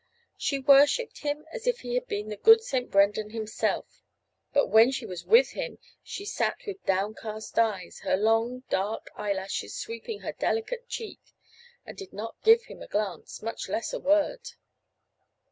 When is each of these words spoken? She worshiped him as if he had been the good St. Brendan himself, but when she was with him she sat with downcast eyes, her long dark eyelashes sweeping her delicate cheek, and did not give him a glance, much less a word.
She 0.35 0.57
worshiped 0.57 1.19
him 1.19 1.45
as 1.53 1.67
if 1.67 1.81
he 1.81 1.93
had 1.93 2.07
been 2.07 2.29
the 2.29 2.35
good 2.35 2.63
St. 2.63 2.89
Brendan 2.89 3.29
himself, 3.29 4.01
but 4.51 4.65
when 4.65 4.89
she 4.89 5.05
was 5.05 5.27
with 5.27 5.51
him 5.51 5.77
she 6.01 6.25
sat 6.25 6.57
with 6.65 6.83
downcast 6.87 7.59
eyes, 7.59 7.99
her 7.99 8.17
long 8.17 8.63
dark 8.67 9.11
eyelashes 9.15 9.75
sweeping 9.77 10.21
her 10.21 10.31
delicate 10.31 10.89
cheek, 10.89 11.19
and 11.85 11.95
did 11.97 12.13
not 12.13 12.41
give 12.41 12.63
him 12.63 12.81
a 12.81 12.87
glance, 12.87 13.43
much 13.43 13.69
less 13.69 13.93
a 13.93 13.99
word. 13.99 14.49